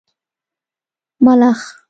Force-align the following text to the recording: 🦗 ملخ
🦗 1.19 1.25
ملخ 1.37 1.59